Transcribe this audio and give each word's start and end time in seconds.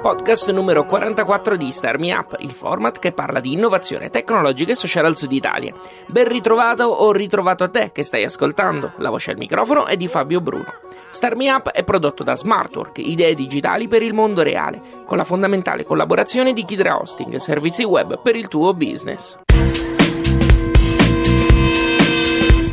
Podcast 0.00 0.50
numero 0.50 0.86
44 0.86 1.58
di 1.58 1.70
Star 1.70 1.98
Me 1.98 2.14
Up, 2.14 2.34
il 2.38 2.52
format 2.52 2.98
che 2.98 3.12
parla 3.12 3.38
di 3.38 3.52
innovazione 3.52 4.08
tecnologica 4.08 4.72
e 4.72 4.74
sociale 4.74 5.08
al 5.08 5.16
sud 5.16 5.30
Italia. 5.30 5.74
Ben 6.06 6.26
ritrovato 6.26 6.84
o 6.84 7.12
ritrovato 7.12 7.64
a 7.64 7.68
te 7.68 7.90
che 7.92 8.02
stai 8.02 8.24
ascoltando. 8.24 8.94
La 8.96 9.10
voce 9.10 9.32
al 9.32 9.36
microfono 9.36 9.84
è 9.84 9.98
di 9.98 10.08
Fabio 10.08 10.40
Bruno. 10.40 10.72
Star 11.10 11.36
Me 11.36 11.50
Up 11.52 11.68
è 11.68 11.84
prodotto 11.84 12.22
da 12.22 12.34
Smartwork, 12.34 12.96
idee 12.96 13.34
digitali 13.34 13.88
per 13.88 14.02
il 14.02 14.14
mondo 14.14 14.42
reale, 14.42 14.80
con 15.04 15.18
la 15.18 15.24
fondamentale 15.24 15.84
collaborazione 15.84 16.54
di 16.54 16.64
Kidra 16.64 16.98
Hosting, 16.98 17.36
servizi 17.36 17.84
web 17.84 18.22
per 18.22 18.36
il 18.36 18.48
tuo 18.48 18.72
business. 18.72 19.38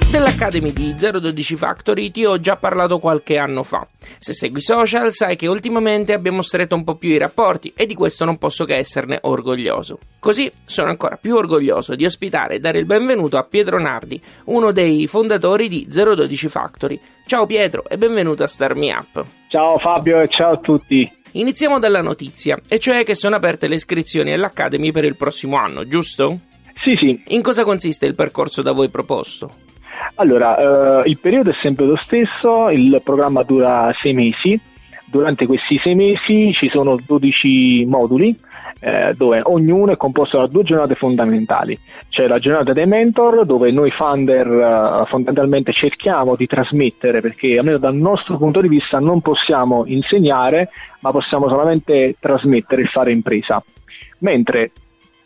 Dell'Academy 0.10 0.72
di 0.72 0.96
012 0.96 1.58
Factory 1.58 2.12
ti 2.12 2.24
ho 2.24 2.40
già 2.40 2.56
parlato 2.56 2.98
qualche 2.98 3.38
anno 3.38 3.62
fa. 3.64 3.86
Se 4.18 4.34
segui 4.34 4.62
social 4.62 5.12
sai 5.12 5.36
che 5.36 5.48
ultimamente 5.48 6.14
abbiamo 6.14 6.42
stretto 6.42 6.76
un 6.76 6.86
po' 6.86 6.96
più 6.96 7.10
i 7.10 7.18
rapporti 7.18 7.74
e 7.76 7.86
di 7.86 7.94
questo 7.94 8.24
non 8.24 8.38
posso 8.38 8.64
che 8.64 8.78
esserne 8.78 9.20
orgoglioso. 9.24 10.00
Così 10.18 10.50
sono 10.66 10.88
ancora 10.88 11.18
più 11.18 11.36
orgoglioso 11.36 11.94
di 11.94 12.06
ospitare 12.06 12.56
e 12.56 12.60
dare 12.60 12.80
il 12.80 12.86
benvenuto 12.86 13.38
a 13.38 13.44
Pietro 13.44 13.82
Nardi, 13.82 14.20
uno 14.46 14.72
dei 14.72 15.08
fondatori 15.08 15.68
di 15.68 15.86
012 15.90 16.48
Factory. 16.48 16.98
Ciao 17.26 17.46
Pietro 17.46 17.84
e 17.90 17.98
benvenuto 17.98 18.44
a 18.44 18.48
Star 18.48 18.76
Me 18.76 18.94
Up. 18.94 19.26
Ciao 19.50 19.78
Fabio 19.78 20.22
e 20.22 20.30
ciao 20.30 20.54
a 20.54 20.58
tutti. 20.58 21.12
Iniziamo 21.32 21.80
dalla 21.80 22.02
notizia, 22.02 22.58
e 22.70 22.80
cioè 22.80 23.04
che 23.04 23.14
sono 23.14 23.36
aperte 23.36 23.68
le 23.68 23.76
iscrizioni 23.76 24.32
all'Academy 24.32 24.92
per 24.94 25.04
il 25.04 25.18
prossimo 25.18 25.58
anno, 25.58 25.86
giusto? 25.86 26.40
Sì, 26.82 26.96
sì. 26.98 27.22
In 27.28 27.42
cosa 27.42 27.66
consiste 27.66 28.06
il 28.06 28.16
percorso 28.16 28.62
da 28.62 28.72
voi 28.72 28.88
proposto? 28.88 29.66
Allora, 30.16 31.02
eh, 31.04 31.10
il 31.10 31.18
periodo 31.18 31.50
è 31.50 31.56
sempre 31.62 31.86
lo 31.86 31.98
stesso, 31.98 32.70
il 32.70 33.00
programma 33.04 33.44
dura 33.44 33.94
sei 34.00 34.14
mesi. 34.14 34.60
Durante 35.10 35.46
questi 35.46 35.78
sei 35.78 35.96
mesi 35.96 36.52
ci 36.52 36.70
sono 36.70 36.98
12 37.04 37.86
moduli 37.86 38.38
eh, 38.80 39.14
dove 39.16 39.42
ognuno 39.44 39.92
è 39.92 39.98
composto 39.98 40.38
da 40.38 40.48
due 40.48 40.64
giornate 40.64 40.96
fondamentali. 40.96 41.78
C'è 42.10 42.28
la 42.28 42.40
giornata 42.40 42.74
dei 42.74 42.86
mentor 42.86 43.46
dove 43.46 43.72
noi 43.72 43.90
founder 43.92 44.48
eh, 44.48 45.06
fondamentalmente 45.08 45.72
cerchiamo 45.72 46.36
di 46.36 46.46
trasmettere 46.46 47.22
perché 47.22 47.58
almeno 47.58 47.78
dal 47.78 47.96
nostro 47.96 48.38
punto 48.38 48.62
di 48.62 48.68
vista 48.68 49.00
non 49.00 49.22
possiamo 49.22 49.86
insegnare 49.86 50.70
ma 51.02 51.12
possiamo 51.12 51.48
solamente 51.48 52.16
trasmettere 52.20 52.84
e 52.84 52.88
fare 52.88 53.12
impresa. 53.12 53.64
Mentre 54.20 54.72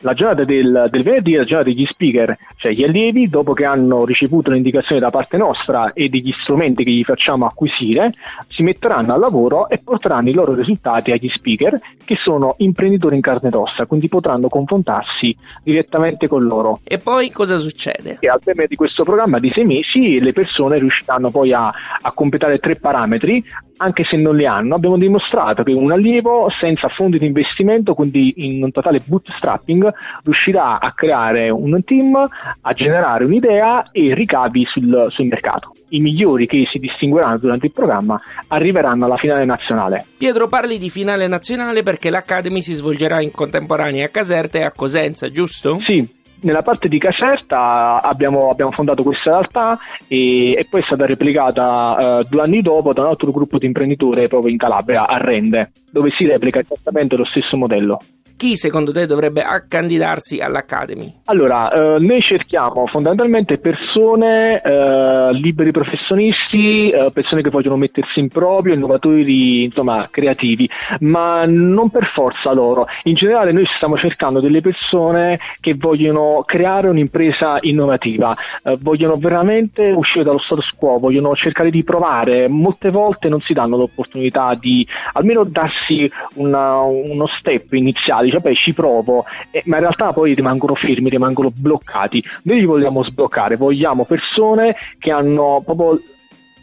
la 0.02 0.14
giornata 0.14 0.44
del, 0.44 0.88
del, 0.90 1.04
venerdì 1.04 1.34
è 1.34 1.38
la 1.38 1.44
giornata 1.44 1.70
degli 1.70 1.86
speaker, 1.86 2.38
cioè 2.58 2.72
gli 2.72 2.84
allievi, 2.84 3.30
dopo 3.30 3.54
che 3.54 3.66
hanno 3.66 4.06
ricevuto 4.06 4.50
un'indicazione 4.50 5.00
da 5.00 5.10
parte 5.10 5.38
nostra 5.38 5.94
e 5.94 6.10
degli 6.10 6.32
strumenti 6.42 6.84
che 6.84 6.92
gli 6.92 7.04
facciamo 7.04 7.46
acquisire, 7.46 8.14
si 8.48 8.64
metteranno 8.64 9.14
al 9.14 9.20
lavoro 9.20 9.70
e 9.70 9.80
porteranno 9.84 10.30
i 10.30 10.34
loro 10.34 10.54
risultati 10.54 11.12
agli 11.12 11.28
speaker, 11.28 11.80
che 12.04 12.16
sono 12.22 12.56
imprenditori 12.58 13.16
in 13.16 13.22
carne 13.22 13.50
ed 13.50 13.56
ossa, 13.56 13.86
quindi 13.86 14.08
potranno 14.08 14.48
confrontarsi 14.48 15.36
direttamente 15.64 16.28
con 16.28 16.44
loro. 16.44 16.80
E 16.84 16.98
poi 16.98 17.32
cosa 17.32 17.58
succede? 17.58 18.18
E 18.20 18.28
al 18.28 18.40
termine 18.42 18.68
di 18.68 18.76
questo 18.76 19.04
programma 19.04 19.40
di 19.40 19.52
sei 19.54 19.66
mesi 19.66 20.20
le 20.20 20.34
persone 20.34 20.80
riusciranno 20.80 21.30
poi 21.30 21.54
a, 21.54 21.68
a 22.02 22.12
completare 22.12 22.60
tre 22.60 22.76
parametri, 22.76 23.44
anche 23.78 24.04
se 24.04 24.16
non 24.16 24.36
li 24.36 24.46
hanno. 24.46 24.76
Abbiamo 24.76 24.98
dimostrato 24.98 25.64
che 25.64 25.72
un 25.72 25.92
allievo 25.92 26.48
senza 26.60 26.88
fondi 26.88 27.18
di 27.18 27.26
investimento, 27.26 27.94
quindi 27.94 28.34
in 28.38 28.64
un 28.64 28.72
totale 28.72 29.02
bootstrapping, 29.04 29.91
riuscirà 30.24 30.80
a 30.80 30.92
creare 30.94 31.50
un 31.50 31.84
team, 31.84 32.16
a 32.62 32.74
generare 32.74 33.26
un'idea 33.26 33.90
e 33.92 34.14
ricavi 34.14 34.66
sul, 34.72 35.08
sul 35.10 35.28
mercato. 35.28 35.72
I 35.90 36.00
migliori 36.00 36.46
che 36.48 36.64
si 36.72 36.80
distingueranno 36.80 37.38
durante 37.38 37.68
il 37.68 37.72
programma 37.72 38.20
arriveranno 38.48 39.06
alla 39.06 39.18
finale 39.18 39.46
nazionale. 39.46 40.06
Pietro 40.18 40.48
parli 40.48 40.78
di 40.78 40.90
finale 40.90 41.28
nazionale 41.28 41.84
perché 41.84 42.10
l'Academy 42.10 42.62
si 42.62 42.74
svolgerà 42.74 43.22
in 43.22 43.32
contemporanea 43.32 44.06
a 44.06 44.10
Caserta 44.10 44.60
e 44.60 44.64
a 44.64 44.72
Cosenza, 44.72 45.32
giusto? 45.32 45.80
Sì, 45.82 46.08
nella 46.42 46.64
parte 46.64 46.88
di 46.88 46.98
Caserta 46.98 48.02
abbiamo, 48.02 48.50
abbiamo 48.50 48.72
fondato 48.72 49.04
questa 49.04 49.32
realtà 49.32 49.78
e, 50.08 50.54
e, 50.54 50.66
poi 50.70 50.82
è 50.82 50.84
stata 50.84 51.06
replicata 51.06 52.20
eh, 52.20 52.26
due 52.30 52.42
anni 52.42 52.62
dopo 52.62 52.94
da 52.94 53.02
un 53.02 53.10
altro 53.10 53.32
gruppo 53.32 53.58
di 53.58 53.66
imprenditori 53.66 54.28
proprio 54.28 54.52
in 54.52 54.58
Calabria, 54.58 55.08
a 55.08 55.18
Rende, 55.18 55.72
dove 55.92 56.10
si 56.18 56.26
replica 56.26 56.60
esattamente 56.60 57.16
lo 57.16 57.26
stesso 57.26 57.58
modello. 57.58 58.00
Chi 58.42 58.56
secondo 58.56 58.92
te 58.92 59.06
dovrebbe 59.06 59.44
accandidarsi 59.44 60.40
all'Academy? 60.40 61.14
Allora, 61.26 61.70
eh, 61.70 62.00
noi 62.00 62.22
cerchiamo 62.22 62.88
fondamentalmente 62.88 63.60
persone 63.60 64.60
eh, 64.60 65.32
liberi 65.34 65.70
professionisti, 65.70 66.90
eh, 66.90 67.12
persone 67.14 67.44
che 67.44 67.52
vogliono 67.52 67.78
mettersi 67.78 68.20
in 68.20 68.30
proprio, 68.30 68.74
innovatori, 68.74 69.62
insomma, 69.66 70.08
creativi, 70.10 70.68
ma 71.02 71.46
non 71.46 71.92
per 71.92 72.08
forza 72.08 72.52
loro. 72.52 72.88
In 73.04 73.14
generale 73.14 73.52
noi 73.52 73.68
stiamo 73.76 73.96
cercando 73.96 74.40
delle 74.40 74.62
persone 74.62 75.38
che 75.60 75.76
vogliono 75.76 76.42
creare 76.44 76.90
un'impresa 76.90 77.60
innovativa, 77.60 78.36
eh, 78.64 78.76
vogliono 78.82 79.18
veramente 79.18 79.92
uscire 79.92 80.24
dallo 80.24 80.40
status 80.40 80.72
quo, 80.76 80.98
vogliono 80.98 81.36
cercare 81.36 81.70
di 81.70 81.84
provare. 81.84 82.48
Molte 82.48 82.90
volte 82.90 83.30
non 83.30 83.40
si 83.40 83.54
danno 83.54 83.78
l'opportunità 83.78 84.56
di 84.60 84.84
almeno 85.14 85.44
darsi 85.44 86.12
una, 86.38 86.80
uno 86.82 87.28
step 87.28 87.74
iniziale 87.74 88.30
dice 88.32 88.40
beh 88.40 88.56
ci 88.56 88.74
provo, 88.74 89.26
eh, 89.52 89.62
ma 89.66 89.76
in 89.76 89.82
realtà 89.82 90.14
poi 90.14 90.34
rimangono 90.34 90.74
fermi, 90.76 91.10
rimangono 91.10 91.52
bloccati. 91.54 92.24
Noi 92.44 92.60
li 92.60 92.66
vogliamo 92.66 93.04
sbloccare, 93.04 93.58
vogliamo 93.58 94.06
persone 94.06 94.76
che 94.98 95.12
hanno 95.12 95.62
proprio 95.66 96.00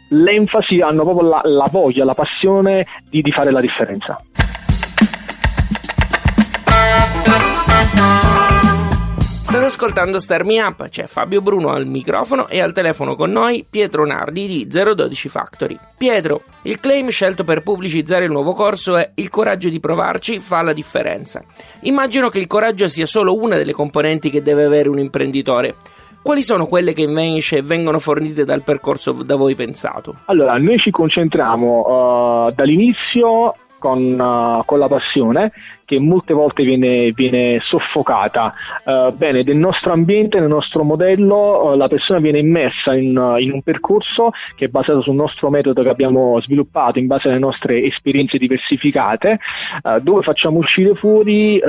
l'enfasi, 0.09 0.81
hanno 0.81 1.03
proprio 1.03 1.29
la, 1.29 1.41
la 1.43 1.67
voglia, 1.69 2.03
la 2.03 2.15
passione 2.15 2.87
di, 3.09 3.21
di 3.21 3.31
fare 3.31 3.51
la 3.51 3.61
differenza. 3.61 4.21
State 9.49 9.65
ascoltando 9.65 10.19
Star 10.19 10.45
Me 10.45 10.61
Up, 10.61 10.89
c'è 10.89 11.07
Fabio 11.07 11.41
Bruno 11.41 11.69
al 11.69 11.87
microfono 11.87 12.47
e 12.47 12.61
al 12.61 12.71
telefono 12.71 13.15
con 13.15 13.31
noi 13.31 13.65
Pietro 13.67 14.05
Nardi 14.05 14.45
di 14.45 14.67
012 14.67 15.27
Factory. 15.27 15.75
Pietro, 15.97 16.43
il 16.65 16.79
claim 16.79 17.09
scelto 17.09 17.43
per 17.43 17.63
pubblicizzare 17.63 18.25
il 18.25 18.31
nuovo 18.31 18.53
corso 18.53 18.95
è 18.95 19.09
Il 19.15 19.31
coraggio 19.31 19.69
di 19.69 19.79
provarci 19.79 20.39
fa 20.39 20.61
la 20.61 20.71
differenza. 20.71 21.43
Immagino 21.81 22.29
che 22.29 22.37
il 22.37 22.45
coraggio 22.45 22.87
sia 22.89 23.07
solo 23.07 23.35
una 23.35 23.55
delle 23.55 23.73
componenti 23.73 24.29
che 24.29 24.43
deve 24.43 24.65
avere 24.65 24.87
un 24.87 24.99
imprenditore. 24.99 25.73
Quali 26.21 26.43
sono 26.43 26.67
quelle 26.67 26.93
che 26.93 27.01
invece 27.01 27.63
vengono 27.63 27.97
fornite 27.97 28.45
dal 28.45 28.61
percorso 28.61 29.13
da 29.13 29.35
voi 29.35 29.55
pensato? 29.55 30.13
Allora, 30.25 30.59
noi 30.59 30.77
ci 30.77 30.91
concentriamo 30.91 32.45
uh, 32.45 32.51
dall'inizio 32.51 33.55
con, 33.79 33.99
uh, 34.19 34.63
con 34.63 34.77
la 34.77 34.87
passione 34.87 35.51
che 35.89 35.99
molte 35.99 36.35
volte 36.35 36.63
viene, 36.63 37.11
viene 37.13 37.59
soffocata. 37.63 38.53
Uh, 38.83 39.11
bene, 39.11 39.43
del 39.43 39.57
nostro 39.57 39.91
ambiente, 39.91 40.39
nel 40.39 40.47
nostro 40.47 40.83
modello, 40.83 41.63
uh, 41.63 41.75
la 41.75 41.87
persona 41.87 42.19
viene 42.19 42.37
immersa 42.37 42.93
in, 42.93 43.17
uh, 43.17 43.37
in, 43.37 43.51
un 43.51 43.63
percorso 43.63 44.29
che 44.55 44.65
è 44.65 44.67
basato 44.67 45.01
sul 45.01 45.15
nostro 45.15 45.49
metodo 45.49 45.81
che 45.81 45.89
abbiamo 45.89 46.39
sviluppato 46.41 46.99
in 46.99 47.07
base 47.07 47.29
alle 47.29 47.39
nostre 47.39 47.81
esperienze 47.81 48.37
diversificate, 48.37 49.39
dove 50.01 50.21
facciamo 50.21 50.59
uscire 50.59 50.93
fuori 50.93 51.59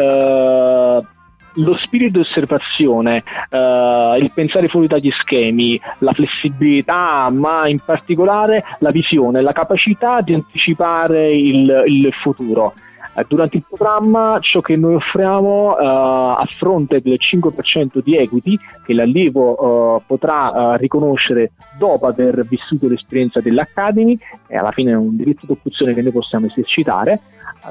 lo 1.55 1.77
spirito 1.79 2.19
di 2.19 2.25
osservazione, 2.25 3.25
uh, 3.51 4.17
il 4.17 4.31
pensare 4.33 4.69
fuori 4.69 4.87
dagli 4.87 5.11
schemi, 5.11 5.81
la 5.99 6.13
flessibilità, 6.13 7.29
ma 7.31 7.67
in 7.69 7.81
particolare 7.81 8.63
la 8.79 8.91
visione, 8.91 9.41
la 9.41 9.53
capacità 9.53 10.21
di 10.21 10.35
anticipare 10.35 11.33
il, 11.35 11.85
il 11.87 12.13
futuro. 12.13 12.75
Uh, 13.13 13.25
durante 13.27 13.57
il 13.57 13.65
programma 13.67 14.39
ciò 14.41 14.61
che 14.61 14.77
noi 14.77 14.95
offriamo 14.95 15.73
uh, 15.73 15.77
a 15.79 16.47
fronte 16.59 17.01
del 17.01 17.19
5% 17.19 18.01
di 18.03 18.17
equity 18.17 18.59
che 18.85 18.95
l'allievo 18.95 20.03
potrà 20.07 20.77
riconoscere 20.77 21.53
dopo 21.79 22.07
aver 22.07 22.45
vissuto 22.45 22.89
l'esperienza 22.89 23.41
dell'Academy 23.41 24.19
e 24.47 24.57
alla 24.57 24.73
fine 24.73 24.93
è 24.93 24.97
un 24.97 25.17
diritto 25.17 25.47
d'opzione 25.47 25.95
che 25.95 26.03
noi 26.03 26.13
possiamo 26.13 26.47
esercitare 26.47 27.21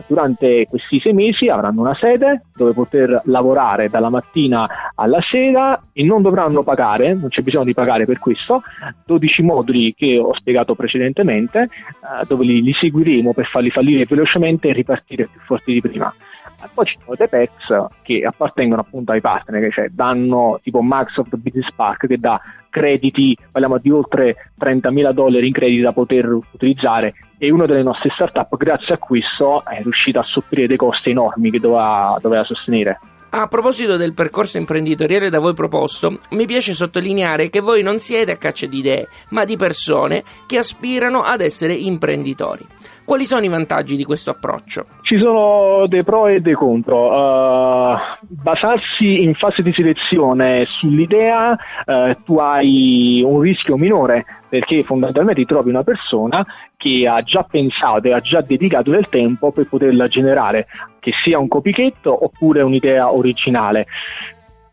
durante 0.07 0.65
questi 0.69 0.99
sei 0.99 1.13
mesi 1.13 1.47
avranno 1.49 1.81
una 1.81 1.95
sede 1.95 2.43
dove 2.55 2.73
poter 2.73 3.21
lavorare 3.25 3.89
dalla 3.89 4.09
mattina 4.09 4.91
alla 4.95 5.19
sera 5.21 5.81
e 5.93 6.03
non 6.03 6.21
dovranno 6.21 6.63
pagare, 6.63 7.13
non 7.13 7.29
c'è 7.29 7.41
bisogno 7.41 7.65
di 7.65 7.73
pagare 7.73 8.05
per 8.05 8.19
questo, 8.19 8.61
12 9.05 9.41
moduli 9.41 9.93
che 9.93 10.17
ho 10.17 10.33
spiegato 10.35 10.75
precedentemente, 10.75 11.63
eh, 11.63 12.25
dove 12.27 12.45
li, 12.45 12.61
li 12.61 12.73
seguiremo 12.73 13.33
per 13.33 13.45
farli 13.45 13.69
fallire 13.69 14.05
velocemente 14.05 14.67
e 14.67 14.73
ripartire 14.73 15.27
più 15.31 15.39
forti 15.41 15.73
di 15.73 15.81
prima. 15.81 16.13
Poi 16.73 16.85
ci 16.85 16.97
sono 17.03 17.15
dei 17.15 17.27
PEX 17.27 17.51
che 18.01 18.21
appartengono 18.23 18.81
appunto 18.81 19.11
ai 19.11 19.21
partner, 19.21 19.71
cioè 19.71 19.89
danno 19.89 20.59
tipo 20.61 20.81
Microsoft 20.81 21.35
Business 21.37 21.71
Park 21.75 22.07
che 22.07 22.17
dà 22.17 22.39
crediti, 22.69 23.35
parliamo 23.51 23.77
di 23.77 23.89
oltre 23.89 24.51
30.000 24.59 25.11
dollari 25.11 25.47
in 25.47 25.53
crediti 25.53 25.81
da 25.81 25.91
poter 25.91 26.25
utilizzare 26.25 27.13
e 27.37 27.51
una 27.51 27.65
delle 27.65 27.83
nostre 27.83 28.09
startup 28.13 28.55
grazie 28.57 28.95
a 28.95 28.97
questo 28.97 29.63
è 29.65 29.81
riuscita 29.81 30.19
a 30.19 30.23
sopperire 30.23 30.67
dei 30.67 30.77
costi 30.77 31.11
enormi 31.11 31.49
che 31.51 31.59
doveva, 31.59 32.17
doveva 32.21 32.43
sostenere. 32.43 32.99
A 33.31 33.47
proposito 33.47 33.95
del 33.95 34.13
percorso 34.13 34.57
imprenditoriale 34.57 35.29
da 35.29 35.37
voi 35.37 35.53
proposto, 35.53 36.17
mi 36.31 36.47
piace 36.47 36.73
sottolineare 36.73 37.51
che 37.51 37.59
voi 37.59 37.83
non 37.83 37.99
siete 37.99 38.31
a 38.31 38.37
caccia 38.37 38.65
di 38.65 38.79
idee, 38.79 39.07
ma 39.29 39.45
di 39.45 39.55
persone 39.55 40.23
che 40.47 40.57
aspirano 40.57 41.21
ad 41.21 41.41
essere 41.41 41.73
imprenditori. 41.73 42.65
Quali 43.09 43.25
sono 43.25 43.43
i 43.43 43.47
vantaggi 43.47 43.95
di 43.95 44.03
questo 44.03 44.29
approccio? 44.29 44.85
Ci 45.01 45.17
sono 45.17 45.87
dei 45.87 46.03
pro 46.03 46.27
e 46.27 46.41
dei 46.41 46.53
contro. 46.53 47.07
Uh, 47.07 47.97
basarsi 48.21 49.23
in 49.23 49.33
fase 49.33 49.63
di 49.63 49.73
selezione 49.73 50.67
sull'idea, 50.67 51.57
uh, 51.87 52.15
tu 52.23 52.37
hai 52.37 53.23
un 53.25 53.39
rischio 53.39 53.77
minore 53.77 54.25
perché 54.47 54.83
fondamentalmente 54.83 55.43
trovi 55.45 55.69
una 55.69 55.81
persona 55.81 56.45
che 56.77 57.07
ha 57.07 57.23
già 57.23 57.41
pensato 57.49 58.07
e 58.07 58.13
ha 58.13 58.19
già 58.19 58.41
dedicato 58.41 58.91
del 58.91 59.09
tempo 59.09 59.51
per 59.51 59.67
poterla 59.67 60.07
generare, 60.07 60.67
che 60.99 61.11
sia 61.23 61.39
un 61.39 61.47
copycat 61.47 62.05
oppure 62.05 62.61
un'idea 62.61 63.11
originale 63.11 63.87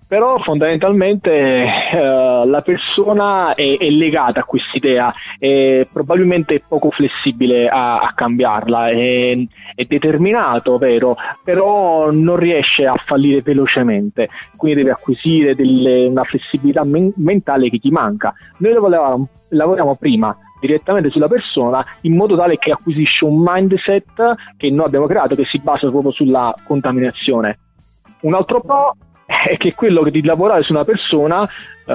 però 0.09 0.39
fondamentalmente 0.39 1.31
eh, 1.33 2.47
la 2.47 2.63
persona 2.63 3.55
è, 3.55 3.77
è 3.77 3.89
legata 3.91 4.41
a 4.41 4.45
quest'idea 4.45 5.13
e 5.39 5.89
probabilmente 5.93 6.55
è 6.55 6.63
poco 6.67 6.91
flessibile 6.91 7.69
a, 7.69 7.99
a 7.99 8.13
cambiarla, 8.15 8.89
è, 8.89 9.37
è, 9.75 9.85
determinato, 9.85 10.79
vero, 10.79 11.17
però 11.43 12.11
non 12.13 12.37
riesce 12.37 12.87
a 12.87 12.95
fallire 13.05 13.43
velocemente, 13.43 14.29
quindi 14.57 14.83
deve 14.83 14.93
acquisire 14.93 15.55
delle, 15.55 16.07
una 16.07 16.25
flessibilità 16.25 16.85
men- 16.85 17.13
mentale 17.17 17.69
che 17.69 17.79
ti 17.79 17.91
manca. 17.91 18.33
Noi 18.59 18.73
lavoriamo, 18.73 19.29
lavoriamo 19.49 19.97
prima 19.97 20.37
direttamente 20.61 21.11
sulla 21.11 21.29
persona 21.29 21.85
in 22.03 22.17
modo 22.17 22.37
tale 22.37 22.57
che 22.59 22.71
acquisisce 22.71 23.25
un 23.25 23.43
mindset 23.45 24.35
che 24.57 24.71
noi 24.71 24.87
abbiamo 24.87 25.07
creato 25.07 25.35
che 25.35 25.45
si 25.45 25.59
basa 25.59 25.89
proprio 25.91 26.13
sulla 26.13 26.55
contaminazione. 26.65 27.59
Un 28.23 28.35
altro 28.35 28.61
pro 28.61 28.95
è 29.27 29.57
che 29.57 29.75
quello 29.75 30.03
di 30.05 30.23
lavorare 30.23 30.63
su 30.63 30.73
una 30.73 30.85
persona 30.85 31.43
uh, 31.43 31.93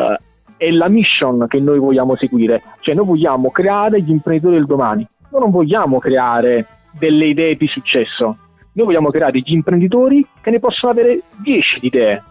è 0.57 0.69
la 0.69 0.89
mission 0.89 1.47
che 1.47 1.59
noi 1.59 1.79
vogliamo 1.79 2.15
seguire, 2.15 2.61
cioè 2.81 2.93
noi 2.93 3.05
vogliamo 3.05 3.49
creare 3.49 4.01
gli 4.01 4.11
imprenditori 4.11 4.55
del 4.55 4.65
domani, 4.65 5.07
noi 5.29 5.41
non 5.41 5.49
vogliamo 5.49 5.97
creare 5.97 6.65
delle 6.91 7.25
idee 7.25 7.55
di 7.55 7.67
successo, 7.67 8.37
noi 8.73 8.85
vogliamo 8.85 9.09
creare 9.09 9.39
gli 9.39 9.53
imprenditori 9.53 10.25
che 10.41 10.51
ne 10.51 10.59
possono 10.59 10.91
avere 10.91 11.21
10 11.41 11.79
di 11.79 11.87
idee, 11.87 12.23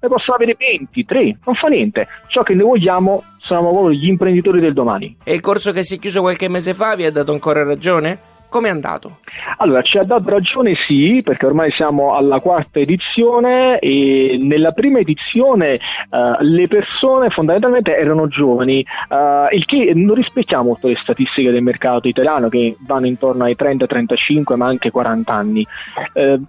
ne 0.00 0.08
possono 0.08 0.36
avere 0.36 0.54
20, 0.56 1.04
3, 1.04 1.38
non 1.44 1.54
fa 1.54 1.68
niente, 1.68 2.06
ciò 2.28 2.42
che 2.42 2.54
noi 2.54 2.68
vogliamo 2.68 3.24
sono 3.38 3.70
proprio 3.70 3.92
gli 3.92 4.06
imprenditori 4.06 4.60
del 4.60 4.72
domani. 4.72 5.16
E 5.24 5.34
il 5.34 5.40
corso 5.40 5.72
che 5.72 5.82
si 5.82 5.96
è 5.96 5.98
chiuso 5.98 6.20
qualche 6.20 6.48
mese 6.48 6.72
fa 6.72 6.94
vi 6.94 7.04
ha 7.04 7.10
dato 7.10 7.32
ancora 7.32 7.64
ragione? 7.64 8.18
Come 8.48 8.68
è 8.68 8.70
andato? 8.70 9.18
Allora, 9.62 9.82
ci 9.82 9.98
ha 9.98 10.04
dato 10.04 10.30
ragione 10.30 10.72
sì, 10.86 11.20
perché 11.22 11.44
ormai 11.44 11.70
siamo 11.72 12.14
alla 12.14 12.40
quarta 12.40 12.78
edizione 12.78 13.78
e 13.78 14.38
nella 14.40 14.72
prima 14.72 15.00
edizione 15.00 15.78
uh, 16.08 16.42
le 16.42 16.66
persone 16.66 17.28
fondamentalmente 17.28 17.94
erano 17.94 18.26
giovani, 18.26 18.82
uh, 19.10 19.54
il 19.54 19.66
che 19.66 19.92
non 19.94 20.14
rispecchia 20.14 20.62
molto 20.62 20.88
le 20.88 20.96
statistiche 21.02 21.50
del 21.50 21.62
mercato 21.62 22.08
italiano 22.08 22.48
che 22.48 22.74
vanno 22.86 23.06
intorno 23.06 23.44
ai 23.44 23.54
30, 23.54 23.84
35 23.84 24.56
ma 24.56 24.66
anche 24.66 24.90
40 24.90 25.30
anni. 25.30 25.66
Uh, 26.14 26.42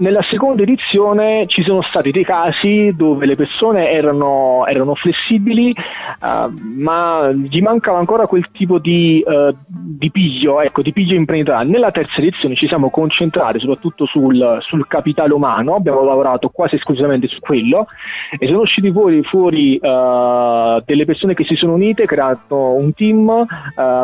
nella 0.00 0.22
seconda 0.30 0.62
edizione 0.62 1.44
ci 1.46 1.62
sono 1.62 1.82
stati 1.82 2.10
dei 2.10 2.24
casi 2.24 2.92
dove 2.96 3.26
le 3.26 3.36
persone 3.36 3.90
erano, 3.90 4.64
erano 4.66 4.94
flessibili, 4.94 5.74
uh, 6.20 6.50
ma 6.76 7.30
gli 7.32 7.60
mancava 7.60 7.98
ancora 7.98 8.26
quel 8.26 8.46
tipo 8.50 8.78
di, 8.78 9.22
uh, 9.24 9.54
di 9.68 10.10
piglio, 10.10 10.60
ecco, 10.60 10.82
di 10.82 10.92
piglio 10.92 11.14
imprenditoriale. 11.14 11.68
Nella 11.68 11.90
terza 11.90 12.18
edizione 12.18 12.56
ci 12.56 12.66
siamo 12.66 12.90
concentrati 12.90 13.60
soprattutto 13.60 14.06
sul, 14.06 14.58
sul, 14.60 14.86
capitale 14.86 15.34
umano, 15.34 15.74
abbiamo 15.74 16.02
lavorato 16.02 16.48
quasi 16.48 16.76
esclusivamente 16.76 17.28
su 17.28 17.38
quello 17.38 17.86
e 18.38 18.46
sono 18.46 18.60
usciti 18.60 18.90
fuori, 18.90 19.22
fuori 19.22 19.78
uh, 19.80 20.82
delle 20.84 21.04
persone 21.04 21.34
che 21.34 21.44
si 21.44 21.54
sono 21.56 21.74
unite, 21.74 22.06
creato 22.06 22.56
un 22.56 22.92
team, 22.94 23.46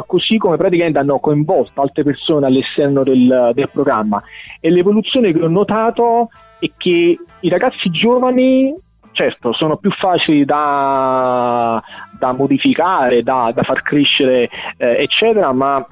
così 0.06 0.36
come 0.36 0.56
praticamente 0.56 0.98
hanno 0.98 1.18
coinvolto 1.18 1.80
altre 1.80 2.02
persone 2.02 2.46
all'esterno 2.46 3.02
del, 3.02 3.52
del 3.54 3.68
programma. 3.72 4.22
E 4.60 4.70
l'evoluzione 4.70 5.32
che 5.32 5.42
ho 5.42 5.48
notato 5.48 5.85
notato 5.86 6.30
è 6.58 6.70
che 6.76 7.18
i 7.40 7.48
ragazzi 7.48 7.90
giovani 7.90 8.74
certo 9.12 9.54
sono 9.54 9.76
più 9.76 9.90
facili 9.92 10.44
da, 10.44 11.82
da 12.18 12.32
modificare, 12.32 13.22
da, 13.22 13.50
da, 13.54 13.62
far 13.62 13.80
crescere, 13.80 14.50
eh, 14.76 14.96
eccetera, 14.98 15.52
ma 15.52 15.84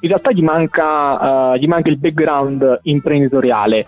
in 0.00 0.08
realtà 0.08 0.32
gli 0.32 0.42
manca, 0.42 1.52
uh, 1.52 1.56
gli 1.56 1.68
manca 1.68 1.90
il 1.90 1.98
background 1.98 2.80
imprenditoriale. 2.82 3.86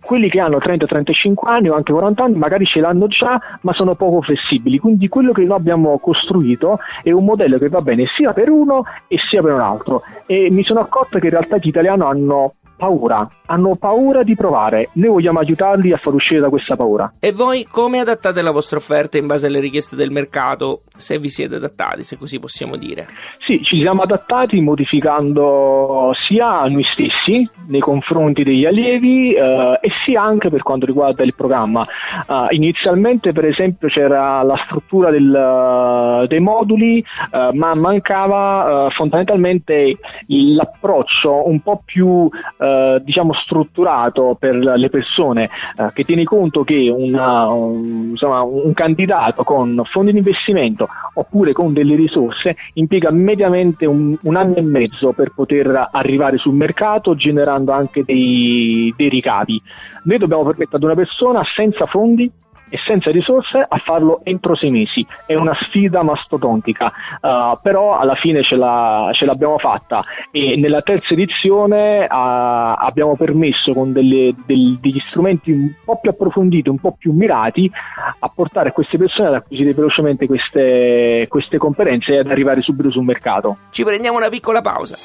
Quelli 0.00 0.30
che 0.30 0.40
hanno 0.40 0.56
30-35 0.56 1.34
anni 1.44 1.68
o 1.68 1.74
anche 1.74 1.92
40 1.92 2.24
anni 2.24 2.38
magari 2.38 2.64
ce 2.64 2.80
l'hanno 2.80 3.06
già, 3.06 3.38
ma 3.60 3.72
sono 3.74 3.94
poco 3.96 4.22
flessibili. 4.22 4.78
Quindi 4.78 5.08
quello 5.08 5.32
che 5.32 5.44
noi 5.44 5.58
abbiamo 5.58 5.98
costruito 5.98 6.78
è 7.02 7.10
un 7.10 7.26
modello 7.26 7.58
che 7.58 7.68
va 7.68 7.82
bene 7.82 8.06
sia 8.16 8.32
per 8.32 8.48
uno 8.48 8.84
e 9.08 9.18
sia 9.28 9.42
per 9.42 9.52
un 9.52 9.60
altro. 9.60 10.02
E 10.24 10.50
mi 10.50 10.64
sono 10.64 10.80
accorto 10.80 11.18
che 11.18 11.26
in 11.26 11.32
realtà 11.32 11.58
gli 11.58 11.68
italiani 11.68 12.02
hanno 12.02 12.54
paura, 12.82 13.28
hanno 13.46 13.76
paura 13.76 14.24
di 14.24 14.34
provare. 14.34 14.88
Noi 14.94 15.10
vogliamo 15.10 15.38
aiutarli 15.38 15.92
a 15.92 15.98
far 15.98 16.14
uscire 16.14 16.40
da 16.40 16.48
questa 16.48 16.74
paura. 16.74 17.12
E 17.20 17.30
voi 17.30 17.64
come 17.64 18.00
adattate 18.00 18.42
la 18.42 18.50
vostra 18.50 18.78
offerta 18.78 19.18
in 19.18 19.28
base 19.28 19.46
alle 19.46 19.60
richieste 19.60 19.94
del 19.94 20.10
mercato, 20.10 20.80
se 20.96 21.16
vi 21.20 21.28
siete 21.28 21.54
adattati, 21.54 22.02
se 22.02 22.16
così 22.18 22.40
possiamo 22.40 22.74
dire? 22.74 23.06
Sì, 23.46 23.62
ci 23.62 23.76
siamo 23.76 24.02
adattati 24.02 24.60
modificando 24.60 26.10
sia 26.26 26.64
noi 26.64 26.82
stessi 26.92 27.48
nei 27.68 27.80
confronti 27.80 28.42
degli 28.42 28.64
allievi 28.64 29.32
eh, 29.32 29.78
e 29.80 29.88
sia 30.04 30.22
anche 30.22 30.50
per 30.50 30.62
quanto 30.62 30.84
riguarda 30.84 31.22
il 31.22 31.34
programma. 31.36 31.86
Uh, 32.26 32.46
inizialmente, 32.50 33.32
per 33.32 33.44
esempio, 33.44 33.88
c'era 33.88 34.42
la 34.42 34.56
struttura 34.66 35.10
del, 35.10 36.26
dei 36.26 36.40
moduli, 36.40 37.04
uh, 37.30 37.56
ma 37.56 37.74
mancava 37.74 38.86
uh, 38.86 38.90
fondamentalmente 38.90 39.98
l'approccio 40.26 41.48
un 41.48 41.60
po' 41.60 41.82
più 41.84 42.28
eh, 42.58 42.71
diciamo 43.02 43.32
strutturato 43.34 44.36
per 44.38 44.54
le 44.54 44.88
persone, 44.88 45.50
eh, 45.76 45.90
che 45.92 46.04
tieni 46.04 46.24
conto 46.24 46.64
che 46.64 46.88
una, 46.88 47.50
un, 47.50 48.10
insomma, 48.10 48.42
un 48.42 48.72
candidato 48.74 49.42
con 49.44 49.82
fondi 49.84 50.12
di 50.12 50.18
investimento 50.18 50.88
oppure 51.14 51.52
con 51.52 51.72
delle 51.72 51.94
risorse 51.94 52.56
impiega 52.74 53.10
mediamente 53.10 53.86
un, 53.86 54.16
un, 54.22 54.36
anno 54.36 54.56
e 54.56 54.62
mezzo 54.62 55.12
per 55.12 55.32
poter 55.34 55.88
arrivare 55.90 56.38
sul 56.38 56.54
mercato 56.54 57.14
generando 57.14 57.72
anche 57.72 58.04
dei, 58.04 58.92
dei 58.96 59.08
ricavi. 59.08 59.60
Noi 60.04 60.18
dobbiamo 60.18 60.44
permettere 60.44 60.76
ad 60.76 60.82
una 60.82 60.94
persona 60.94 61.42
senza 61.54 61.86
fondi 61.86 62.30
e 62.72 62.78
senza 62.86 63.10
risorse 63.10 63.58
a 63.68 63.76
farlo 63.84 64.20
entro 64.24 64.56
sei 64.56 64.70
mesi. 64.70 65.06
È 65.26 65.34
una 65.34 65.54
sfida 65.66 66.02
mastodontica, 66.02 66.90
uh, 67.20 67.58
però 67.60 67.98
alla 67.98 68.14
fine 68.14 68.42
ce, 68.42 68.56
la, 68.56 69.10
ce, 69.12 69.26
l'abbiamo 69.26 69.58
fatta 69.58 70.02
e 70.30 70.56
nella 70.56 70.80
terza 70.80 71.12
edizione 71.12 72.04
uh, 72.04 72.08
abbiamo 72.08 73.14
permesso 73.14 73.74
con 73.74 73.92
delle, 73.92 74.34
del, 74.46 74.78
degli 74.80 74.98
strumenti 75.10 75.50
un 75.50 75.70
po' 75.84 75.98
più 76.00 76.08
approfonditi, 76.08 76.70
un 76.70 76.78
po' 76.78 76.96
più 76.98 77.12
mirati, 77.12 77.70
a 78.18 78.32
portare 78.34 78.72
queste 78.72 78.96
persone 78.96 79.28
ad 79.28 79.34
acquisire 79.34 79.74
velocemente 79.74 80.26
queste, 80.26 81.26
queste 81.28 81.58
competenze 81.58 82.14
e 82.14 82.18
ad 82.20 82.30
arrivare 82.30 82.62
subito 82.62 82.90
sul 82.90 83.04
mercato. 83.04 83.58
Ci 83.70 83.84
prendiamo 83.84 84.16
una 84.16 84.30
piccola 84.30 84.62
pausa. 84.62 84.96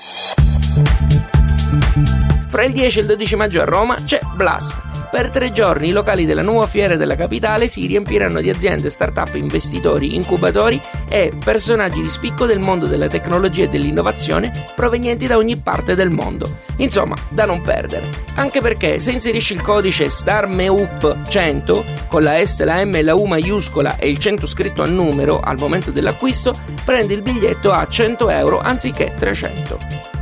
Fra 2.48 2.64
il 2.64 2.72
10 2.72 3.00
e 3.00 3.02
il 3.02 3.08
12 3.08 3.36
maggio 3.36 3.62
a 3.62 3.66
Roma 3.66 3.96
c'è 3.96 4.22
Blast 4.36 4.97
per 5.10 5.30
tre 5.30 5.52
giorni 5.52 5.88
i 5.88 5.92
locali 5.92 6.26
della 6.26 6.42
nuova 6.42 6.68
fiera 6.68 6.96
della 6.96 7.16
capitale 7.16 7.68
si 7.68 7.88
riempiranno 7.88 8.42
di 8.42 8.50
aziende, 8.50 8.90
start-up, 8.90 9.36
investitori, 9.36 10.16
incubatori 10.16 10.82
e 11.08 11.32
personaggi 11.44 12.02
di 12.02 12.10
spicco 12.10 12.46
del 12.46 12.60
mondo 12.60 12.88
della 12.88 13.08
tecnologia 13.08 13.64
e 13.64 13.70
dell'innovazione 13.70 14.52
provenienti 14.76 15.28
da 15.28 15.38
ogni 15.38 15.58
parte 15.58 15.96
del 15.96 16.10
mondo. 16.10 16.60
Insomma, 16.78 17.16
da 17.30 17.46
non 17.46 17.62
perdere. 17.62 18.10
Anche 18.36 18.62
perché 18.62 19.00
se 19.00 19.12
inserisci 19.12 19.54
il 19.54 19.62
codice 19.62 20.08
STARMEUP100 20.08 22.08
con 22.08 22.24
la 22.24 22.46
S, 22.46 22.64
la 22.64 22.84
M 22.84 22.96
e 22.96 23.02
la 23.02 23.16
U 23.16 23.26
maiuscola 23.26 23.98
e 23.98 24.10
il 24.10 24.20
100 24.20 24.46
scritto 24.46 24.84
a 24.84 24.88
numero 24.88 25.40
al 25.40 25.58
momento 25.58 25.92
dell'acquisto, 25.92 26.54
prendi 26.84 27.14
il 27.14 27.22
biglietto 27.22 27.72
a 27.72 27.88
100 27.88 28.30
euro 28.30 28.60
anziché 28.60 29.14
300. 29.18 29.80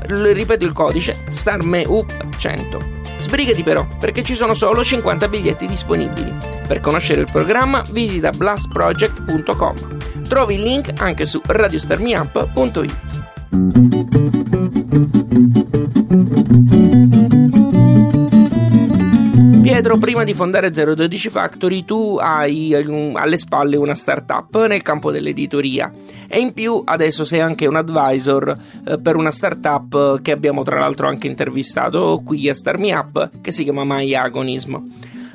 Ripeto 0.08 0.64
il 0.64 0.74
codice 0.74 1.16
STARMEUP100. 1.30 2.95
Sbrigati 3.18 3.64
però, 3.64 3.88
perché 4.00 4.24
ci 4.24 4.36
sono 4.36 4.54
solo 4.54 4.84
50 4.84 5.28
biglietti 5.28 5.68
disponibili. 5.68 6.34
Per 6.68 6.80
conoscere 6.80 7.22
il 7.22 7.30
programma 7.32 7.82
visita 7.92 8.30
blastproject.com. 8.30 9.76
Trovi 10.28 10.56
il 10.56 10.62
link 10.62 10.94
anche 10.98 11.26
su 11.26 11.42
radiostarmiup.it. 11.46 12.94
Pietro, 19.76 19.98
prima 19.98 20.24
di 20.24 20.34
fondare 20.34 20.72
012 20.72 21.28
Factory 21.28 21.84
tu 21.84 22.18
hai 22.18 22.74
alle 22.74 23.36
spalle 23.36 23.76
una 23.76 23.94
startup 23.94 24.68
nel 24.68 24.82
campo 24.82 25.12
dell'editoria 25.12 25.92
e 26.30 26.40
in 26.40 26.54
più 26.54 26.82
adesso 26.86 27.26
sei 27.26 27.42
anche 27.42 27.66
un 27.68 27.76
advisor 27.76 28.58
eh, 28.88 28.98
per 29.00 29.18
una 29.18 29.32
startup 29.32 30.22
che 30.22 30.32
abbiamo 30.32 30.64
tra 30.64 30.80
l'altro 30.80 31.10
anche 31.10 31.28
intervistato 31.28 32.22
qui 32.24 32.48
a 32.48 32.54
Star 32.54 32.78
Me 32.78 32.94
Up 32.94 33.30
che 33.42 33.52
si 33.52 33.64
chiama 33.66 33.84
My 33.84 34.14
Agonism. 34.14 34.78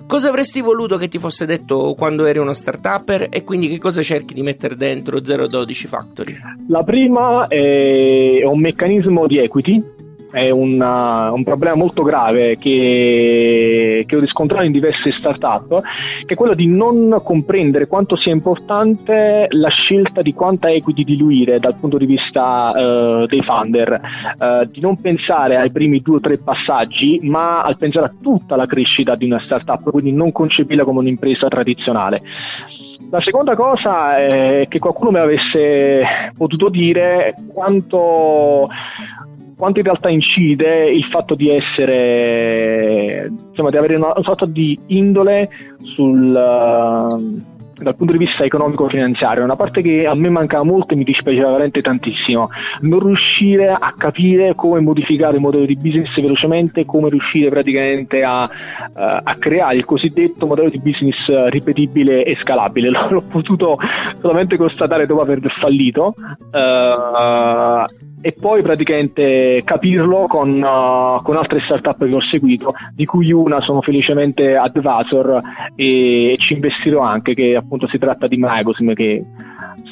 Cosa 0.06 0.30
avresti 0.30 0.62
voluto 0.62 0.96
che 0.96 1.08
ti 1.08 1.18
fosse 1.18 1.44
detto 1.44 1.92
quando 1.94 2.24
eri 2.24 2.38
uno 2.38 2.54
startupper 2.54 3.26
e 3.30 3.44
quindi 3.44 3.68
che 3.68 3.76
cosa 3.76 4.00
cerchi 4.00 4.32
di 4.32 4.40
mettere 4.40 4.74
dentro 4.74 5.20
012 5.20 5.86
Factory? 5.86 6.38
La 6.68 6.82
prima 6.82 7.46
è 7.46 8.42
un 8.42 8.58
meccanismo 8.58 9.26
di 9.26 9.36
equity 9.36 9.98
è 10.30 10.50
una, 10.50 11.32
un 11.32 11.42
problema 11.42 11.76
molto 11.76 12.02
grave 12.02 12.56
che, 12.56 14.04
che, 14.06 14.16
ho 14.16 14.20
riscontrato 14.20 14.64
in 14.64 14.72
diverse 14.72 15.10
start-up, 15.12 15.80
che 16.24 16.34
è 16.34 16.36
quello 16.36 16.54
di 16.54 16.66
non 16.66 17.20
comprendere 17.22 17.86
quanto 17.86 18.16
sia 18.16 18.32
importante 18.32 19.46
la 19.48 19.68
scelta 19.68 20.22
di 20.22 20.32
quanta 20.32 20.70
equity 20.70 21.04
diluire 21.04 21.58
dal 21.58 21.74
punto 21.74 21.98
di 21.98 22.06
vista 22.06 22.70
uh, 22.70 23.26
dei 23.26 23.42
funder, 23.42 24.00
uh, 24.38 24.64
di 24.66 24.80
non 24.80 25.00
pensare 25.00 25.56
ai 25.56 25.70
primi 25.70 26.00
due 26.00 26.16
o 26.16 26.20
tre 26.20 26.38
passaggi, 26.38 27.20
ma 27.22 27.62
al 27.62 27.76
pensare 27.76 28.06
a 28.06 28.14
tutta 28.20 28.56
la 28.56 28.66
crescita 28.66 29.16
di 29.16 29.24
una 29.24 29.40
start-up, 29.40 29.90
quindi 29.90 30.12
non 30.12 30.32
concepirla 30.32 30.84
come 30.84 31.00
un'impresa 31.00 31.48
tradizionale. 31.48 32.22
La 33.10 33.20
seconda 33.22 33.56
cosa 33.56 34.16
è 34.18 34.66
che 34.68 34.78
qualcuno 34.78 35.10
mi 35.10 35.18
avesse 35.18 36.32
potuto 36.36 36.68
dire 36.68 37.34
quanto 37.52 38.68
quanto 39.60 39.80
in 39.80 39.84
realtà 39.84 40.08
incide 40.08 40.90
il 40.90 41.04
fatto 41.04 41.34
di 41.34 41.50
essere, 41.50 43.30
insomma, 43.50 43.68
di 43.68 43.76
avere 43.76 43.96
una 43.96 44.14
sorta 44.22 44.46
di 44.46 44.76
indole 44.86 45.50
sul, 45.82 46.30
uh, 46.30 47.42
dal 47.82 47.94
punto 47.94 48.12
di 48.12 48.24
vista 48.24 48.42
economico-finanziario, 48.42 49.44
una 49.44 49.56
parte 49.56 49.82
che 49.82 50.06
a 50.06 50.14
me 50.14 50.30
mancava 50.30 50.64
molto 50.64 50.94
e 50.94 50.96
mi 50.96 51.04
dispiaceva 51.04 51.50
veramente 51.50 51.82
tantissimo, 51.82 52.48
non 52.80 53.00
riuscire 53.00 53.68
a 53.68 53.92
capire 53.98 54.54
come 54.54 54.80
modificare 54.80 55.36
il 55.36 55.42
modello 55.42 55.66
di 55.66 55.76
business 55.76 56.18
velocemente, 56.18 56.86
come 56.86 57.10
riuscire 57.10 57.50
praticamente 57.50 58.22
a, 58.22 58.44
uh, 58.44 58.48
a 58.94 59.36
creare 59.38 59.76
il 59.76 59.84
cosiddetto 59.84 60.46
modello 60.46 60.70
di 60.70 60.80
business 60.80 61.18
ripetibile 61.50 62.24
e 62.24 62.34
scalabile. 62.36 62.88
L'ho 63.10 63.24
potuto 63.28 63.76
solamente 64.20 64.56
constatare 64.56 65.04
dopo 65.04 65.20
aver 65.20 65.40
fallito. 65.60 66.14
Uh, 66.50 68.08
e 68.20 68.32
poi 68.32 68.62
praticamente 68.62 69.62
capirlo 69.64 70.26
con, 70.26 70.50
uh, 70.60 71.22
con, 71.22 71.36
altre 71.36 71.60
startup 71.60 72.04
che 72.04 72.14
ho 72.14 72.20
seguito, 72.20 72.74
di 72.94 73.04
cui 73.04 73.32
una 73.32 73.60
sono 73.60 73.80
felicemente 73.80 74.56
advisor 74.56 75.40
e, 75.74 76.32
e 76.32 76.36
ci 76.38 76.54
investirò 76.54 77.00
anche, 77.00 77.34
che 77.34 77.56
appunto 77.56 77.88
si 77.88 77.98
tratta 77.98 78.26
di 78.26 78.36
Magosm, 78.36 78.92
che 78.92 79.24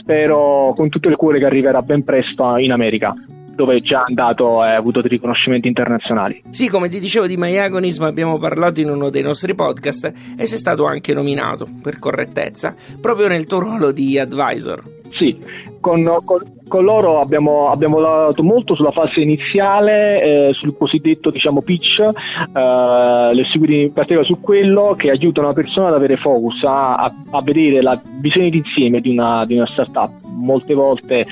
spero 0.01 0.73
con 0.77 0.89
tutto 0.89 1.09
il 1.09 1.17
cuore 1.17 1.39
che 1.39 1.47
arriverà 1.47 1.83
ben 1.83 2.03
presto 2.05 2.57
in 2.57 2.73
America 2.73 3.15
dove 3.59 3.79
è 3.79 3.81
già 3.81 4.05
andato 4.07 4.65
e 4.65 4.69
ha 4.69 4.77
avuto 4.77 5.01
dei 5.01 5.11
riconoscimenti 5.11 5.67
internazionali. 5.67 6.43
Sì, 6.51 6.69
come 6.69 6.89
ti 6.89 7.01
dicevo 7.01 7.27
di 7.27 7.37
Myagonism 7.37 8.05
abbiamo 8.05 8.39
parlato 8.39 8.81
in 8.81 8.89
uno 8.89 9.11
dei 9.11 9.23
nostri 9.23 9.53
podcast 9.57 10.13
e 10.37 10.47
sei 10.47 10.59
stato 10.59 10.87
anche 10.87 11.13
nominato, 11.13 11.67
per 11.83 11.99
correttezza, 11.99 12.73
proprio 13.01 13.27
nel 13.27 13.47
tuo 13.47 13.59
ruolo 13.59 13.91
di 13.91 14.17
advisor. 14.17 14.81
Sì, 15.19 15.37
con, 15.81 16.21
con, 16.25 16.43
con 16.67 16.85
loro 16.85 17.21
abbiamo, 17.21 17.71
abbiamo, 17.71 17.99
lavorato 17.99 18.43
molto 18.43 18.75
sulla 18.75 18.91
fase 18.91 19.21
iniziale, 19.21 20.23
eh, 20.23 20.53
sul 20.55 20.77
cosiddetto 20.77 21.31
diciamo, 21.31 21.63
pitch, 21.63 22.01
eh, 22.01 23.35
le 23.35 23.45
seguite 23.51 23.75
in 23.75 23.93
particolare 23.93 24.27
su 24.27 24.41
quello 24.41 24.95
che 24.97 25.11
aiuta 25.11 25.41
una 25.41 25.53
persona 25.53 25.89
ad 25.89 25.95
avere 25.95 26.17
focus, 26.17 26.63
a, 26.65 26.95
a, 26.97 27.15
a 27.31 27.43
vedere 27.43 27.83
la 27.83 28.01
visione 28.21 28.51
d'insieme 28.51 29.01
di 29.01 29.11
una, 29.11 29.45
di 29.45 29.55
una 29.55 29.67
startup. 29.67 30.11
Molte 30.41 30.75
volte 30.75 31.27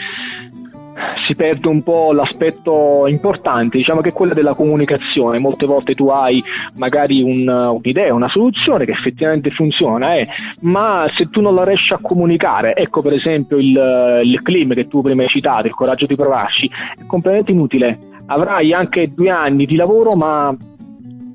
si 1.26 1.34
perde 1.34 1.68
un 1.68 1.82
po' 1.82 2.12
l'aspetto 2.12 3.06
importante, 3.06 3.78
diciamo 3.78 4.00
che 4.00 4.10
è 4.10 4.12
quello 4.12 4.34
della 4.34 4.54
comunicazione. 4.54 5.38
Molte 5.38 5.66
volte 5.66 5.94
tu 5.94 6.08
hai 6.08 6.42
magari 6.76 7.22
un, 7.22 7.48
un'idea, 7.48 8.14
una 8.14 8.28
soluzione 8.28 8.84
che 8.84 8.92
effettivamente 8.92 9.50
funziona, 9.50 10.14
eh, 10.14 10.28
ma 10.60 11.06
se 11.16 11.28
tu 11.30 11.40
non 11.40 11.54
la 11.54 11.64
riesci 11.64 11.92
a 11.92 11.98
comunicare, 12.00 12.74
ecco 12.74 13.02
per 13.02 13.12
esempio 13.12 13.56
il, 13.56 14.20
il 14.24 14.42
claim 14.42 14.74
che 14.74 14.88
tu 14.88 15.02
prima 15.02 15.22
hai 15.22 15.28
citato, 15.28 15.66
il 15.66 15.74
coraggio 15.74 16.06
di 16.06 16.16
provarci, 16.16 16.70
è 16.98 17.06
completamente 17.06 17.52
inutile. 17.52 17.98
Avrai 18.26 18.72
anche 18.72 19.12
due 19.14 19.30
anni 19.30 19.66
di 19.66 19.76
lavoro, 19.76 20.16
ma 20.16 20.54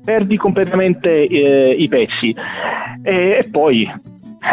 perdi 0.04 0.36
completamente 0.36 1.26
eh, 1.26 1.70
i 1.78 1.88
pezzi. 1.88 2.34
E, 3.02 3.12
e 3.12 3.48
poi 3.50 3.88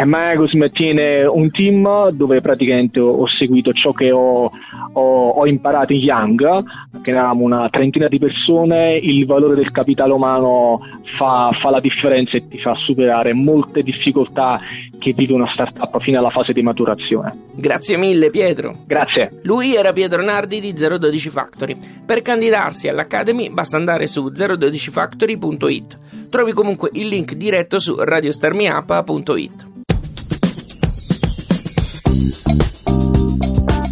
Magosm 0.04 0.68
tiene 0.68 1.24
un 1.24 1.50
team 1.50 2.10
dove 2.10 2.40
praticamente 2.40 3.00
ho 3.00 3.26
seguito 3.26 3.72
ciò 3.72 3.92
che 3.92 4.12
ho, 4.12 4.50
ho, 4.92 5.28
ho, 5.30 5.46
imparato 5.46 5.92
in 5.92 6.00
Young, 6.00 6.62
che 7.02 7.10
eravamo 7.10 7.44
una 7.44 7.68
trentina 7.70 8.08
di 8.08 8.18
persone, 8.18 8.96
il 8.96 9.26
valore 9.26 9.54
del 9.54 9.70
capitale 9.70 10.12
umano 10.12 10.80
fa, 11.16 11.50
fa 11.60 11.70
la 11.70 11.80
differenza 11.80 12.36
e 12.36 12.48
ti 12.48 12.58
fa 12.58 12.74
superare 12.74 13.32
molte 13.32 13.82
difficoltà 13.82 14.60
che 14.98 15.12
vive 15.12 15.32
una 15.32 15.50
startup 15.52 16.00
fino 16.00 16.18
alla 16.18 16.30
fase 16.30 16.52
di 16.52 16.62
maturazione. 16.62 17.32
Grazie 17.54 17.96
mille 17.96 18.30
Pietro. 18.30 18.74
Grazie. 18.86 19.40
Lui 19.42 19.74
era 19.74 19.92
Pietro 19.92 20.22
Nardi 20.22 20.60
di 20.60 20.72
012 20.72 21.30
Factory. 21.30 21.76
Per 22.04 22.22
candidarsi 22.22 22.88
all'Academy 22.88 23.50
basta 23.50 23.76
andare 23.76 24.06
su 24.06 24.26
012factory.it. 24.26 25.98
Trovi 26.28 26.52
comunque 26.52 26.90
il 26.92 27.08
link 27.08 27.34
diretto 27.34 27.80
su 27.80 27.96
radiostarmiapa.it. 27.98 29.68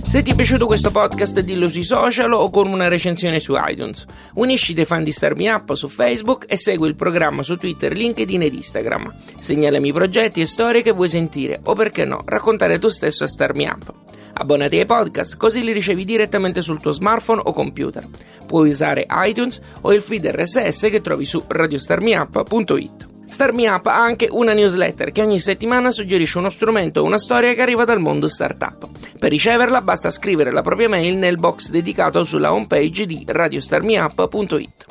Se 0.09 0.23
ti 0.23 0.31
è 0.31 0.35
piaciuto 0.35 0.65
questo 0.65 0.91
podcast 0.91 1.39
dillo 1.41 1.69
sui 1.69 1.83
social 1.83 2.33
o 2.33 2.49
con 2.49 2.67
una 2.67 2.89
recensione 2.89 3.41
su 3.41 3.53
iTunes. 3.55 4.07
Unisci 4.37 4.73
dei 4.73 4.87
fan 4.87 5.05
di 5.05 5.13
Star 5.13 5.37
Me 5.37 5.51
Up 5.51 5.75
su 5.75 5.87
Facebook 5.87 6.47
e 6.49 6.57
segui 6.57 6.89
il 6.89 6.95
programma 6.95 7.43
su 7.43 7.59
Twitter, 7.59 7.93
LinkedIn 7.93 8.41
ed 8.41 8.55
Instagram. 8.55 9.15
Segnalami 9.39 9.93
progetti 9.93 10.41
e 10.41 10.47
storie 10.47 10.81
che 10.81 10.93
vuoi 10.93 11.09
sentire 11.09 11.61
o 11.65 11.75
perché 11.75 12.07
no, 12.07 12.23
raccontare 12.25 12.79
tu 12.79 12.89
stesso 12.89 13.25
a 13.25 13.27
Star 13.27 13.55
Me 13.55 13.67
Up. 13.67 13.93
Abbonati 14.33 14.79
ai 14.79 14.87
podcast 14.87 15.37
così 15.37 15.63
li 15.63 15.73
ricevi 15.73 16.07
direttamente 16.07 16.63
sul 16.63 16.81
tuo 16.81 16.93
smartphone 16.93 17.43
o 17.45 17.53
computer. 17.53 18.09
Puoi 18.47 18.71
usare 18.71 19.07
iTunes 19.11 19.61
o 19.83 19.93
il 19.93 20.01
feed 20.01 20.25
RSS 20.25 20.89
che 20.89 21.03
trovi 21.03 21.27
su 21.27 21.45
radiostarmiup.it. 21.47 23.18
Star 23.29 23.53
Me 23.53 23.69
Up 23.69 23.87
ha 23.87 23.97
anche 23.97 24.29
una 24.31 24.53
newsletter 24.53 25.13
che 25.13 25.23
ogni 25.23 25.39
settimana 25.39 25.91
suggerisce 25.91 26.39
uno 26.39 26.51
strumento 26.51 27.01
o 27.01 27.05
una 27.05 27.19
storia 27.19 27.53
che 27.53 27.63
arriva 27.63 27.85
dal 27.85 28.01
mondo 28.01 28.29
startup. 28.29 28.89
Per 29.19 29.31
riceverla 29.31 29.83
basta 29.83 30.11
scrivere 30.11 30.51
la 30.51 30.63
propria 30.63 30.89
mail 30.89 31.17
nel 31.17 31.37
box 31.37 31.69
dedicato 31.69 32.25
sulla 32.25 32.53
homepage 32.53 33.07
di 33.07 33.25
radiostarmiup.it. 33.27 34.87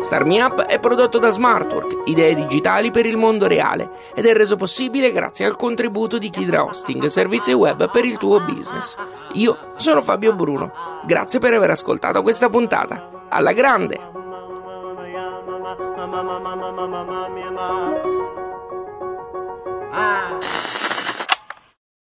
Star 0.00 0.24
Up 0.26 0.62
è 0.62 0.80
prodotto 0.80 1.18
da 1.18 1.28
Smartwork, 1.28 2.08
idee 2.08 2.34
digitali 2.34 2.90
per 2.90 3.04
il 3.04 3.16
mondo 3.16 3.46
reale, 3.46 3.90
ed 4.14 4.24
è 4.24 4.32
reso 4.32 4.56
possibile 4.56 5.12
grazie 5.12 5.44
al 5.44 5.56
contributo 5.56 6.18
di 6.18 6.30
Kidra 6.30 6.64
Hosting, 6.64 7.04
servizi 7.06 7.52
web 7.52 7.90
per 7.90 8.06
il 8.06 8.16
tuo 8.16 8.40
business. 8.40 8.96
Io 9.34 9.72
sono 9.76 10.00
Fabio 10.00 10.34
Bruno, 10.34 10.72
grazie 11.04 11.40
per 11.40 11.52
aver 11.52 11.70
ascoltato 11.70 12.22
questa 12.22 12.48
puntata. 12.48 13.26
Alla 13.28 13.52
grande! 13.52 14.17
mama 16.08 16.40
mama 16.40 16.72
mama 16.72 16.86
mama 16.88 17.28
mama 17.28 17.50
mama 17.52 17.68
ah 19.92 20.28